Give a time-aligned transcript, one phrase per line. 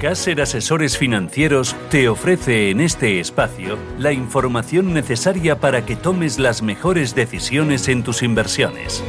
[0.00, 6.62] Caser Asesores Financieros te ofrece en este espacio la información necesaria para que tomes las
[6.62, 9.04] mejores decisiones en tus inversiones.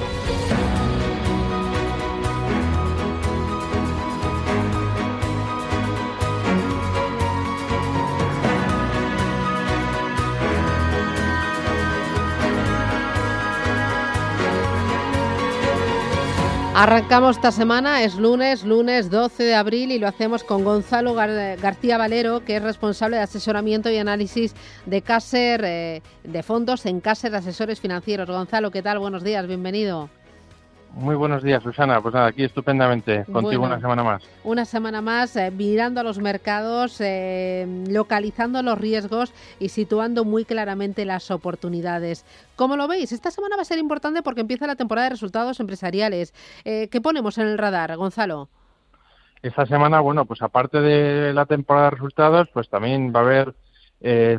[16.81, 21.99] Arrancamos esta semana, es lunes, lunes 12 de abril y lo hacemos con Gonzalo García
[21.99, 24.55] Valero, que es responsable de asesoramiento y análisis
[24.87, 28.27] de Caser eh, de fondos en Caser Asesores Financieros.
[28.27, 28.97] Gonzalo, ¿qué tal?
[28.97, 30.09] Buenos días, bienvenido.
[30.93, 32.01] Muy buenos días, Susana.
[32.01, 34.23] Pues nada, aquí estupendamente, contigo una semana más.
[34.43, 40.43] Una semana más, eh, mirando a los mercados, eh, localizando los riesgos y situando muy
[40.43, 42.25] claramente las oportunidades.
[42.57, 43.13] ¿Cómo lo veis?
[43.13, 46.33] Esta semana va a ser importante porque empieza la temporada de resultados empresariales.
[46.65, 48.49] Eh, ¿Qué ponemos en el radar, Gonzalo?
[49.41, 53.55] Esta semana, bueno, pues aparte de la temporada de resultados, pues también va a haber,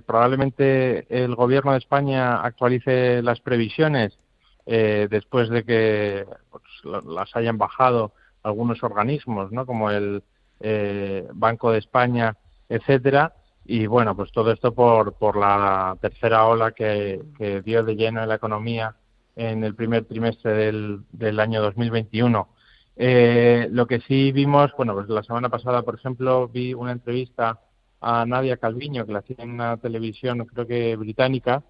[0.05, 4.19] probablemente el Gobierno de España actualice las previsiones
[4.67, 9.67] eh, después de que pues, las hayan bajado algunos organismos, ¿no?
[9.67, 10.23] Como el
[10.61, 12.37] eh, Banco de España,
[12.69, 13.35] etcétera.
[13.65, 17.23] Y bueno, pues todo esto por, por la tercera ola que,
[17.65, 18.97] dio de lleno en la economía
[19.37, 22.49] en el primer trimestre del, del año 2021.
[22.97, 27.61] Eh, lo que sí vimos, bueno, pues la semana pasada, por ejemplo, vi una entrevista
[28.01, 31.63] a Nadia Calviño, que la hacía en una televisión, creo que británica,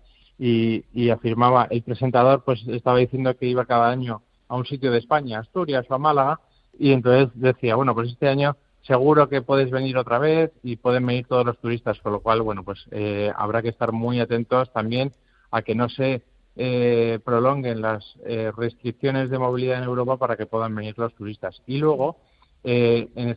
[0.45, 4.99] y, afirmaba, el presentador pues estaba diciendo que iba cada año a un sitio de
[4.99, 6.41] España, Asturias o a Málaga,
[6.77, 11.07] y entonces decía, bueno, pues este año seguro que puedes venir otra vez y pueden
[11.07, 14.73] venir todos los turistas, con lo cual, bueno, pues eh, habrá que estar muy atentos
[14.73, 15.13] también
[15.53, 16.23] a que no se
[16.57, 21.63] eh, prolonguen las eh, restricciones de movilidad en Europa para que puedan venir los turistas.
[21.69, 22.17] Y luego,
[22.65, 23.37] en,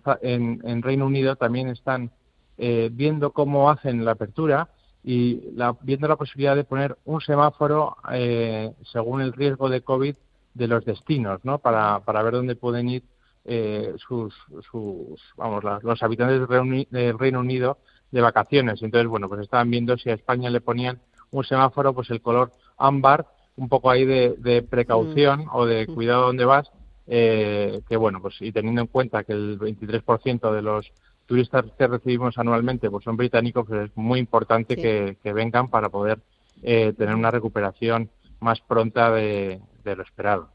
[0.64, 2.12] en, Reino Unido también están
[2.58, 4.70] viendo cómo hacen la apertura
[5.08, 5.40] y
[5.82, 10.16] viendo la posibilidad de poner un semáforo eh, según el riesgo de COVID
[10.56, 11.60] de los destinos, ¿no?
[11.60, 13.04] Para, para ver dónde pueden ir
[13.44, 14.34] eh, sus,
[14.72, 16.50] sus, vamos, los habitantes
[16.90, 17.78] del Reino Unido
[18.10, 18.82] de vacaciones.
[18.82, 21.00] Entonces, bueno, pues estaban viendo si a España le ponían
[21.30, 23.28] un semáforo, pues el color ámbar,
[23.58, 25.50] un poco ahí de, precaución mm.
[25.54, 26.72] o de cuidado dónde vas,
[27.06, 30.92] eh, que bueno, pues y teniendo en cuenta que el 23% de los
[31.26, 36.20] turistas que recibimos anualmente pues son británicos, pues es muy importante que, vengan para poder
[36.62, 38.10] eh, tener una recuperación
[38.40, 40.50] más pronta de, lo esperado.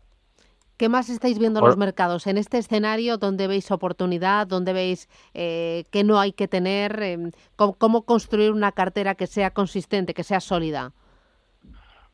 [0.76, 2.26] ¿Qué más estáis viendo en los mercados?
[2.26, 4.47] En este escenario, ¿dónde veis oportunidad?
[4.47, 7.03] ¿Dónde veis eh, que no hay que tener?
[7.03, 10.92] Em, ¿cómo, construir una cartera que sea consistente, que sea sólida?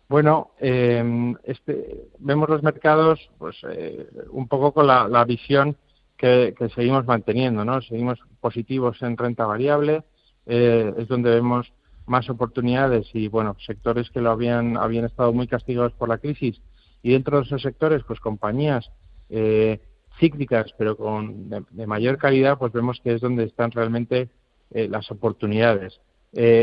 [0.09, 5.77] Bueno, em, este, vemos los mercados pues eh, un poco con la visión
[6.17, 7.81] que, seguimos manteniendo, ¿no?
[7.83, 10.03] Seguimos positivos en renta variable,
[10.47, 11.73] eh, es donde vemos
[12.07, 16.61] más oportunidades y, bueno, sectores que lo habían, habían estado muy castigados por la crisis
[17.03, 18.91] y dentro de esos sectores, pues compañías
[19.29, 19.81] eh,
[20.19, 24.29] cíclicas, pero con de, mayor calidad, pues vemos que es donde están realmente
[24.71, 26.01] eh, las oportunidades.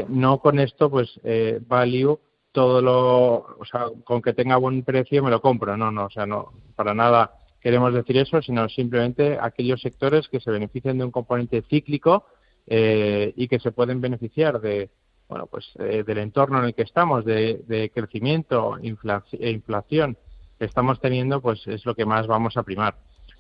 [0.09, 1.19] no con esto, pues,
[1.67, 2.19] value
[2.51, 6.09] todo lo, o sea, con que tenga buen precio me lo compro, no, no, o
[6.09, 7.31] sea, no, para nada
[7.63, 12.25] queremos decir eso, sino simplemente aquellos sectores que se benefician de un componente cíclico
[12.67, 14.89] eh, y que se pueden beneficiar de
[15.29, 20.17] bueno pues eh, del entorno en el que estamos, de, crecimiento e inflación
[20.59, 22.95] que estamos teniendo, pues es lo que más vamos a primar.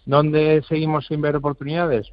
[0.05, 2.11] ¿Dónde seguimos sin ver oportunidades?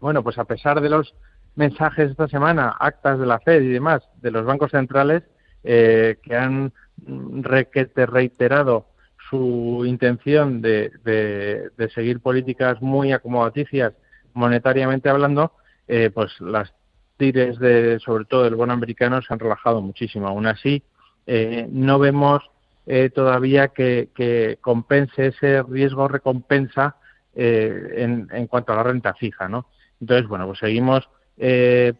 [0.00, 1.14] Bueno, pues a pesar de los
[1.56, 5.24] mensajes esta semana, actas de la Fed y demás, de los bancos centrales,
[5.64, 6.72] eh, que han
[7.04, 8.86] reiterado
[9.28, 13.92] su intención de, de, seguir políticas muy acomodaticias
[14.34, 15.52] monetariamente hablando,
[15.88, 16.72] eh, pues las
[17.16, 20.28] tires de, sobre todo del bono americano, se han relajado muchísimo.
[20.28, 20.82] Aún así,
[21.26, 22.42] eh, no vemos
[22.86, 26.96] eh, todavía que, compense ese riesgo recompensa
[27.34, 29.66] en, en, cuanto a la renta fija, ¿no?
[30.00, 31.08] Entonces, bueno, pues seguimos,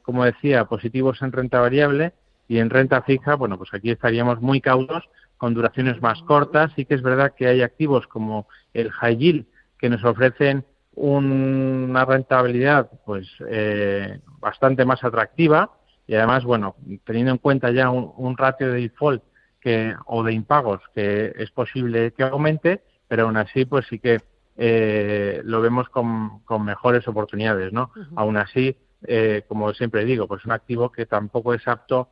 [0.03, 2.15] como decía, positivos en renta variable
[2.49, 5.05] y en renta fija, bueno, pues aquí estaríamos muy cautos
[5.39, 6.73] con duraciones más cortas.
[6.77, 9.47] Sí que es verdad que hay activos como el high yield
[9.79, 15.71] que nos ofrecen una rentabilidad pues eh, bastante más atractiva.
[16.07, 19.23] Y además bueno teniendo en cuenta ya un, ratio de default
[19.61, 24.21] que o de impagos que es posible que aumente pero aún así pues sí que
[24.57, 30.53] eh, lo vemos con, mejores oportunidades no aún así eh, como siempre digo pues un
[30.53, 32.11] activo que tampoco es apto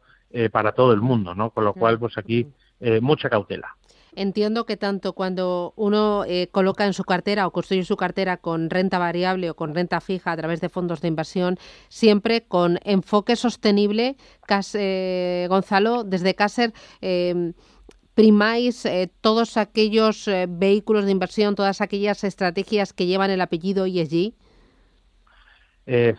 [0.50, 2.52] para todo el mundo no con lo cual pues aquí
[3.00, 3.76] mucha cautela
[4.16, 8.70] Entiendo que tanto cuando uno eh, coloca en su cartera o construye su cartera con
[8.70, 13.34] renta variable o con renta fija a través de fondos de inversión, siempre con enfoque
[13.34, 14.16] sostenible,
[14.74, 17.54] eh, Gonzalo, desde Caser, em,
[18.14, 24.34] primáis eh, todos aquellos vehículos de inversión, todas aquellas estrategias que llevan el apellido ESG?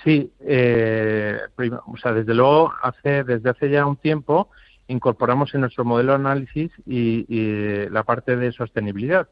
[0.04, 4.50] sí, o sea, desde luego, hace, desde hace ya un tiempo
[4.88, 7.26] incorporamos en nuestro modelo de análisis y,
[7.90, 9.28] la parte de sostenibilidad.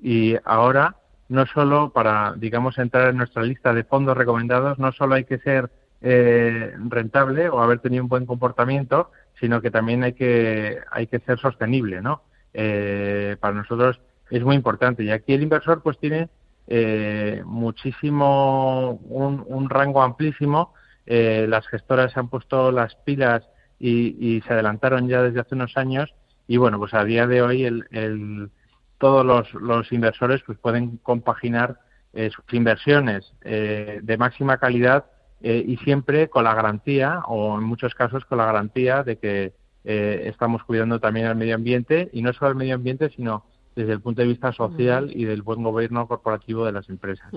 [0.00, 0.96] Y ahora,
[1.28, 5.38] no solo para, digamos, entrar en nuestra lista de fondos recomendados, no solo hay que
[5.38, 5.70] ser
[6.02, 9.10] eh, rentable o haber tenido un buen comportamiento,
[9.40, 12.22] sino que también hay que, hay que ser sostenible, ¿no?
[12.52, 14.00] Eh, para nosotros
[14.30, 15.04] es muy importante.
[15.04, 16.28] Y aquí el inversor pues tiene
[16.66, 20.74] eh, muchísimo, un, un, rango amplísimo.
[21.06, 26.14] las gestoras han puesto las pilas y, se adelantaron ya desde hace unos años.
[26.46, 28.50] Y bueno, pues a día de hoy el,
[28.98, 31.80] todos los, inversores pues pueden compaginar
[32.12, 35.06] eh, sus inversiones eh, de máxima calidad
[35.42, 39.52] eh, y siempre con la garantía o en muchos casos con la garantía de que
[39.88, 43.44] estamos cuidando también al medio ambiente y no solo al medio ambiente sino
[43.76, 47.28] desde el punto de vista social y del buen gobierno corporativo de las empresas.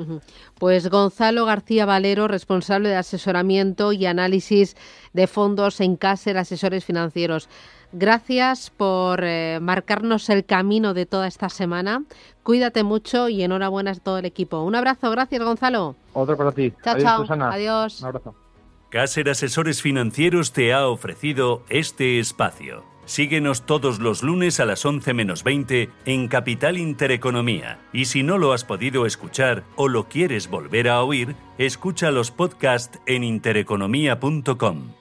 [0.57, 4.75] Pues Gonzalo García Valero, responsable de asesoramiento y análisis
[5.13, 7.50] de fondos en Caser Asesores Financieros.
[7.91, 12.03] Gracias por eh, marcarnos el camino de toda esta semana.
[12.44, 14.63] Cuídate mucho y enhorabuena a todo el equipo.
[14.63, 15.95] Un abrazo, gracias Gonzalo.
[16.13, 16.71] Otro para ti.
[16.83, 17.44] Chao, Adiós, chao.
[17.44, 18.01] Adiós.
[18.01, 18.49] Un abrazo.
[18.89, 22.83] Caser Asesores Financieros te ha ofrecido este espacio.
[23.06, 27.80] Síguenos todos los lunes a las 11 menos 20 en Capital Intereconomía.
[27.94, 32.31] Y si no lo has podido escuchar o lo quieres volver a oír, escucha los
[32.31, 34.94] podcasts en intereconomía.com.